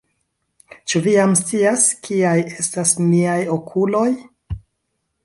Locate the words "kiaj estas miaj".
2.07-3.39